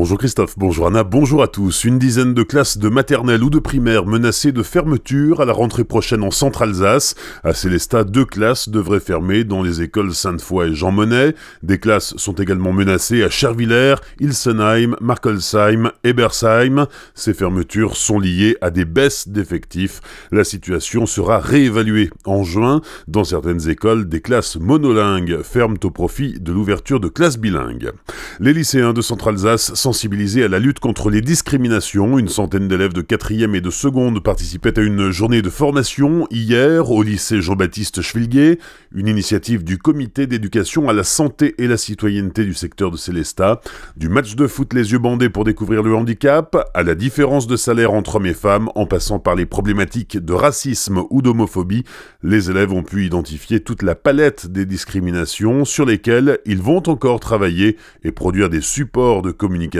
Bonjour 0.00 0.16
Christophe, 0.16 0.54
bonjour 0.56 0.86
Anna, 0.86 1.02
bonjour 1.02 1.42
à 1.42 1.48
tous. 1.48 1.82
Une 1.82 1.98
dizaine 1.98 2.32
de 2.32 2.44
classes 2.44 2.78
de 2.78 2.88
maternelle 2.88 3.42
ou 3.42 3.50
de 3.50 3.58
primaire 3.58 4.06
menacées 4.06 4.52
de 4.52 4.62
fermeture 4.62 5.40
à 5.40 5.44
la 5.44 5.52
rentrée 5.52 5.82
prochaine 5.82 6.22
en 6.22 6.30
Centre-Alsace. 6.30 7.16
À 7.42 7.52
Célestat, 7.52 8.04
deux 8.04 8.24
classes 8.24 8.68
devraient 8.68 9.00
fermer 9.00 9.42
dans 9.42 9.60
les 9.60 9.82
écoles 9.82 10.14
Sainte-Foy 10.14 10.68
et 10.68 10.74
Jean 10.76 10.92
Monnet. 10.92 11.34
Des 11.64 11.80
classes 11.80 12.16
sont 12.16 12.34
également 12.34 12.72
menacées 12.72 13.24
à 13.24 13.28
Chervillers, 13.28 13.96
Ilsenheim, 14.20 14.94
Markelsheim, 15.00 15.90
Ebersheim. 16.04 16.86
Ces 17.16 17.34
fermetures 17.34 17.96
sont 17.96 18.20
liées 18.20 18.56
à 18.60 18.70
des 18.70 18.84
baisses 18.84 19.26
d'effectifs. 19.26 20.00
La 20.30 20.44
situation 20.44 21.06
sera 21.06 21.40
réévaluée 21.40 22.10
en 22.24 22.44
juin. 22.44 22.82
Dans 23.08 23.24
certaines 23.24 23.68
écoles, 23.68 24.08
des 24.08 24.20
classes 24.20 24.58
monolingues 24.58 25.42
ferment 25.42 25.80
au 25.82 25.90
profit 25.90 26.38
de 26.38 26.52
l'ouverture 26.52 27.00
de 27.00 27.08
classes 27.08 27.36
bilingues. 27.36 27.90
Les 28.38 28.52
lycéens 28.52 28.92
de 28.92 29.00
Centre-Alsace 29.00 29.74
sensibilisés 29.88 30.44
à 30.44 30.48
la 30.48 30.58
lutte 30.58 30.80
contre 30.80 31.08
les 31.08 31.22
discriminations. 31.22 32.18
Une 32.18 32.28
centaine 32.28 32.68
d'élèves 32.68 32.92
de 32.92 33.00
4e 33.00 33.54
et 33.54 33.62
de 33.62 33.70
seconde 33.70 34.22
participaient 34.22 34.78
à 34.78 34.82
une 34.82 35.10
journée 35.10 35.40
de 35.40 35.48
formation 35.48 36.26
hier 36.30 36.90
au 36.90 37.02
lycée 37.02 37.40
Jean-Baptiste 37.40 38.02
Schwilguet, 38.02 38.58
une 38.94 39.08
initiative 39.08 39.64
du 39.64 39.78
comité 39.78 40.26
d'éducation 40.26 40.90
à 40.90 40.92
la 40.92 41.04
santé 41.04 41.54
et 41.56 41.66
la 41.66 41.78
citoyenneté 41.78 42.44
du 42.44 42.52
secteur 42.52 42.90
de 42.90 42.98
Célestat. 42.98 43.62
Du 43.96 44.10
match 44.10 44.36
de 44.36 44.46
foot 44.46 44.74
les 44.74 44.92
yeux 44.92 44.98
bandés 44.98 45.30
pour 45.30 45.44
découvrir 45.44 45.82
le 45.82 45.94
handicap, 45.94 46.70
à 46.74 46.82
la 46.82 46.94
différence 46.94 47.46
de 47.46 47.56
salaire 47.56 47.94
entre 47.94 48.16
hommes 48.16 48.26
et 48.26 48.34
femmes, 48.34 48.68
en 48.74 48.84
passant 48.84 49.20
par 49.20 49.36
les 49.36 49.46
problématiques 49.46 50.18
de 50.18 50.34
racisme 50.34 51.02
ou 51.08 51.22
d'homophobie, 51.22 51.84
les 52.22 52.50
élèves 52.50 52.74
ont 52.74 52.82
pu 52.82 53.06
identifier 53.06 53.60
toute 53.60 53.82
la 53.82 53.94
palette 53.94 54.48
des 54.48 54.66
discriminations 54.66 55.64
sur 55.64 55.86
lesquelles 55.86 56.40
ils 56.44 56.60
vont 56.60 56.82
encore 56.90 57.20
travailler 57.20 57.78
et 58.04 58.12
produire 58.12 58.50
des 58.50 58.60
supports 58.60 59.22
de 59.22 59.30
communication 59.30 59.77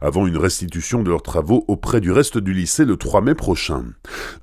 avant 0.00 0.26
une 0.26 0.36
restitution 0.36 1.02
de 1.02 1.10
leurs 1.10 1.22
travaux 1.22 1.64
auprès 1.68 2.00
du 2.00 2.12
reste 2.12 2.38
du 2.38 2.52
lycée 2.52 2.84
le 2.84 2.96
3 2.96 3.20
mai 3.20 3.34
prochain. 3.34 3.84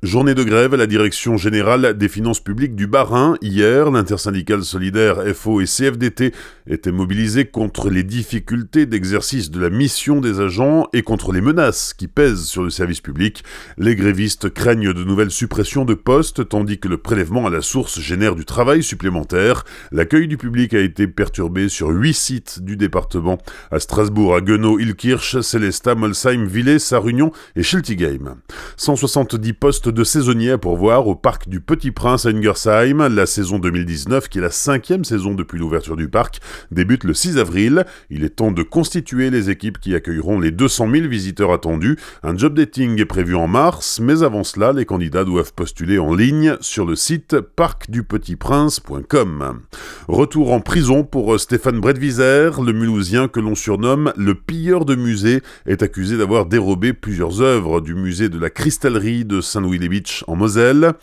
Journée 0.03 0.35
de 0.35 0.43
grève 0.43 0.73
à 0.73 0.77
la 0.77 0.87
direction 0.87 1.37
générale 1.37 1.97
des 1.97 2.07
finances 2.07 2.39
publiques 2.39 2.75
du 2.75 2.87
Bas-Rhin. 2.87 3.35
Hier, 3.41 3.91
l'intersyndicale 3.91 4.63
solidaire 4.63 5.23
FO 5.35 5.61
et 5.61 5.65
CFDT 5.65 6.33
étaient 6.67 6.91
mobilisés 6.91 7.45
contre 7.45 7.89
les 7.89 8.03
difficultés 8.03 8.85
d'exercice 8.85 9.51
de 9.51 9.59
la 9.59 9.69
mission 9.69 10.21
des 10.21 10.39
agents 10.39 10.87
et 10.93 11.01
contre 11.01 11.31
les 11.31 11.41
menaces 11.41 11.93
qui 11.93 12.07
pèsent 12.07 12.45
sur 12.45 12.63
le 12.63 12.69
service 12.69 13.01
public. 13.01 13.43
Les 13.77 13.95
grévistes 13.95 14.49
craignent 14.49 14.93
de 14.93 15.03
nouvelles 15.03 15.31
suppressions 15.31 15.85
de 15.85 15.93
postes 15.93 16.47
tandis 16.47 16.79
que 16.79 16.87
le 16.87 16.97
prélèvement 16.97 17.47
à 17.47 17.49
la 17.49 17.61
source 17.61 17.99
génère 17.99 18.35
du 18.35 18.45
travail 18.45 18.83
supplémentaire. 18.83 19.63
L'accueil 19.91 20.27
du 20.27 20.37
public 20.37 20.73
a 20.73 20.79
été 20.79 21.07
perturbé 21.07 21.69
sur 21.69 21.89
huit 21.89 22.13
sites 22.13 22.61
du 22.61 22.77
département. 22.77 23.37
À 23.71 23.79
Strasbourg, 23.79 24.35
à 24.35 24.41
Ilkirch, 24.75 25.41
Célestat, 25.41 25.95
Molsheim, 25.95 26.45
Villers, 26.45 26.79
Sarunion 26.79 27.31
et 27.55 27.63
Schiltigheim. 27.63 28.35
170 28.75 29.53
postes 29.53 29.89
de 29.89 30.03
saisonniers 30.03 30.51
à 30.51 30.57
pourvoir 30.57 31.07
au 31.07 31.15
parc 31.15 31.47
du 31.47 31.61
Petit 31.61 31.91
Prince 31.91 32.25
à 32.25 32.29
Ingersheim. 32.29 33.07
La 33.07 33.25
saison 33.25 33.59
2019, 33.59 34.27
qui 34.27 34.39
est 34.39 34.41
la 34.41 34.51
cinquième 34.51 35.05
saison 35.05 35.33
depuis 35.33 35.59
l'ouverture 35.59 35.95
du 35.95 36.09
parc, 36.09 36.41
débute 36.71 37.05
le 37.05 37.13
6 37.13 37.37
avril. 37.37 37.85
Il 38.09 38.23
est 38.23 38.37
temps 38.37 38.51
de 38.51 38.63
constituer 38.63 39.29
les 39.29 39.49
équipes 39.49 39.79
qui 39.79 39.95
accueilleront 39.95 40.39
les 40.39 40.51
200 40.51 40.89
000 40.91 41.07
visiteurs 41.07 41.53
attendus. 41.53 41.97
Un 42.23 42.37
job 42.37 42.53
dating 42.53 42.99
est 42.99 43.05
prévu 43.05 43.35
en 43.35 43.47
mars, 43.47 43.99
mais 44.01 44.23
avant 44.23 44.43
cela, 44.43 44.73
les 44.73 44.85
candidats 44.85 45.23
doivent 45.23 45.53
postuler 45.53 45.99
en 45.99 46.13
ligne 46.13 46.57
sur 46.61 46.85
le 46.85 46.95
site 46.95 47.39
parcdupetitprince.com. 47.39 49.61
Retour 50.07 50.51
en 50.51 50.59
prison 50.59 51.03
pour 51.03 51.39
Stéphane 51.39 51.79
Bredviser, 51.79 52.49
le 52.63 52.73
Mulhousien 52.73 53.27
que 53.27 53.39
l'on 53.39 53.55
surnomme 53.55 54.13
le 54.17 54.35
pilleur 54.57 54.85
de 54.85 54.95
musée 54.95 55.41
est 55.67 55.83
accusé 55.83 56.17
d'avoir 56.17 56.47
dérobé 56.47 56.91
plusieurs 56.91 57.43
œuvres 57.43 57.79
du 57.79 57.93
musée 57.93 58.27
de 58.27 58.39
la 58.39 58.49
cristallerie 58.49 59.23
de 59.23 59.39
Saint-Louis-les-Beach 59.39 60.23
en 60.25 60.35
Moselle. 60.35 60.93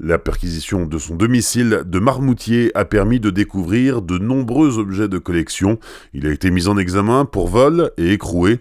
La 0.00 0.18
perquisition 0.18 0.86
de 0.86 0.96
son 0.96 1.16
domicile 1.16 1.82
de 1.84 1.98
Marmoutier 1.98 2.72
a 2.74 2.86
permis 2.86 3.20
de 3.20 3.28
découvrir 3.28 4.00
de 4.00 4.16
nombreux 4.16 4.78
objets 4.78 5.08
de 5.08 5.18
collection. 5.18 5.78
Il 6.14 6.26
a 6.26 6.32
été 6.32 6.50
mis 6.50 6.68
en 6.68 6.78
examen 6.78 7.26
pour 7.26 7.48
vol 7.48 7.90
et 7.98 8.14
écroué. 8.14 8.60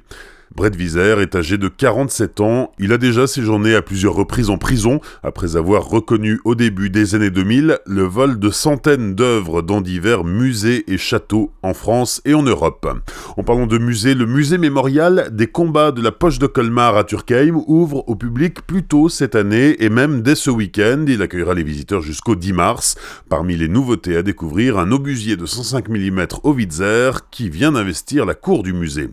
Brett 0.54 0.76
Viser 0.76 1.16
est 1.22 1.36
âgé 1.36 1.58
de 1.58 1.70
47 1.70 2.42
ans. 2.42 2.74
Il 2.78 2.92
a 2.92 2.98
déjà 2.98 3.26
séjourné 3.26 3.74
à 3.74 3.82
plusieurs 3.82 4.14
reprises 4.14 4.50
en 4.50 4.58
prison 4.58 5.00
après 5.24 5.56
avoir 5.56 5.86
reconnu 5.86 6.42
au 6.44 6.56
début 6.56 6.90
des 6.90 7.16
années 7.16 7.30
2000 7.30 7.80
le 7.86 8.02
vol 8.04 8.38
de 8.38 8.50
centaines 8.50 9.16
d'œuvres 9.16 9.62
dans 9.62 9.80
divers 9.80 10.26
musées 10.26 10.84
et 10.92 10.98
châteaux 10.98 11.54
en 11.64 11.74
France 11.74 12.22
et 12.26 12.34
en 12.34 12.44
Europe. 12.44 12.86
En 13.38 13.44
parlant 13.44 13.66
de 13.66 13.78
musée, 13.78 14.14
le 14.14 14.26
musée 14.26 14.58
mémorial 14.58 15.30
des 15.32 15.48
combats 15.48 15.94
de 15.94 16.02
la 16.02 16.12
poche 16.12 16.38
de 16.38 16.48
Colmar 16.48 16.98
à 16.98 17.06
Turkheim 17.06 17.64
ouvre 17.68 18.04
au 18.10 18.16
public 18.16 18.62
plus 18.68 18.84
tôt 18.84 19.08
cette 19.08 19.36
année 19.36 19.82
et 19.82 19.90
même 19.90 20.22
dès 20.22 20.36
ce 20.36 20.50
week-end. 20.50 21.06
Il 21.08 21.22
accueillera 21.22 21.54
les 21.54 21.64
visiteurs 21.64 22.02
jusqu'au 22.02 22.36
10 22.36 22.52
mars. 22.52 22.96
Parmi 23.30 23.56
les 23.56 23.70
nouveautés 23.70 24.18
à 24.18 24.22
découvrir, 24.22 24.78
un 24.78 24.92
obusier 24.92 25.38
de 25.38 25.46
105 25.46 25.88
mm 25.88 26.26
au 26.44 26.54
Witzer 26.54 27.12
qui 27.32 27.50
vient 27.50 27.72
d'investir 27.72 28.26
la 28.26 28.34
cour 28.34 28.64
du 28.64 28.74
musée. 28.74 29.10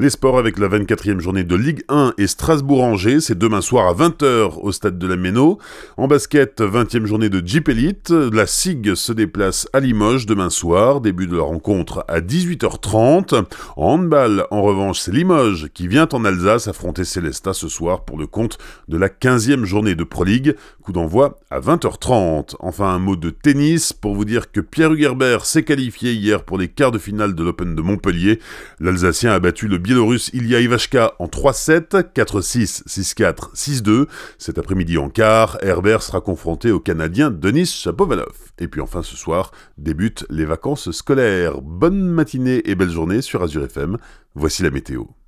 Les 0.00 0.10
sports 0.10 0.38
avec 0.38 0.58
la 0.58 0.68
24e 0.84 1.20
journée 1.20 1.44
de 1.44 1.56
Ligue 1.56 1.82
1 1.90 2.14
et 2.16 2.26
Strasbourg-Angers, 2.26 3.20
c'est 3.20 3.36
demain 3.36 3.60
soir 3.60 3.86
à 3.86 3.92
20h 3.92 4.60
au 4.62 4.72
stade 4.72 4.98
de 4.98 5.06
la 5.06 5.16
Méno. 5.16 5.58
En 5.98 6.08
basket, 6.08 6.62
20e 6.62 7.04
journée 7.04 7.28
de 7.28 7.46
Jeep 7.46 7.68
Elite, 7.68 8.10
la 8.10 8.46
SIG 8.46 8.94
se 8.94 9.12
déplace 9.12 9.68
à 9.74 9.80
Limoges 9.80 10.24
demain 10.24 10.48
soir, 10.48 11.02
début 11.02 11.26
de 11.26 11.36
la 11.36 11.42
rencontre 11.42 12.04
à 12.08 12.20
18h30. 12.20 13.44
En 13.76 13.84
handball, 13.84 14.46
en 14.50 14.62
revanche, 14.62 15.00
c'est 15.00 15.12
Limoges 15.12 15.68
qui 15.74 15.86
vient 15.86 16.08
en 16.12 16.24
Alsace 16.24 16.66
affronter 16.66 17.04
Célestat 17.04 17.52
ce 17.52 17.68
soir 17.68 18.04
pour 18.06 18.16
le 18.16 18.26
compte 18.26 18.56
de 18.88 18.96
la 18.96 19.08
15e 19.08 19.64
journée 19.64 19.94
de 19.94 20.04
Pro 20.04 20.24
League, 20.24 20.56
coup 20.82 20.92
d'envoi 20.92 21.40
à 21.50 21.60
20h30. 21.60 22.54
Enfin, 22.60 22.86
un 22.86 22.98
mot 22.98 23.16
de 23.16 23.28
tennis 23.28 23.92
pour 23.92 24.14
vous 24.14 24.24
dire 24.24 24.50
que 24.50 24.60
Pierre 24.60 24.92
Hugerbert 24.92 25.44
s'est 25.44 25.62
qualifié 25.62 26.14
hier 26.14 26.42
pour 26.42 26.56
les 26.56 26.68
quarts 26.68 26.92
de 26.92 26.98
finale 26.98 27.34
de 27.34 27.44
l'Open 27.44 27.74
de 27.74 27.82
Montpellier. 27.82 28.40
L'Alsacien 28.78 29.32
a 29.32 29.38
battu 29.40 29.68
le 29.68 29.76
Biélorusse 29.76 30.30
Ilya 30.32 30.69
Ivashka 30.70 31.14
en 31.18 31.26
3-7, 31.26 32.12
4-6, 32.14 32.84
6-4, 32.86 33.56
6-2. 33.56 34.06
Cet 34.38 34.56
après-midi 34.56 34.98
en 34.98 35.08
quart, 35.08 35.58
Herbert 35.62 36.00
sera 36.00 36.20
confronté 36.20 36.70
au 36.70 36.78
Canadien 36.78 37.32
Denis 37.32 37.66
Shapovalov. 37.66 38.52
Et 38.60 38.68
puis 38.68 38.80
enfin 38.80 39.02
ce 39.02 39.16
soir 39.16 39.50
débutent 39.78 40.24
les 40.30 40.44
vacances 40.44 40.92
scolaires. 40.92 41.60
Bonne 41.60 42.00
matinée 42.00 42.62
et 42.70 42.76
belle 42.76 42.90
journée 42.90 43.20
sur 43.20 43.42
Azure 43.42 43.64
FM. 43.64 43.96
Voici 44.36 44.62
la 44.62 44.70
météo. 44.70 45.06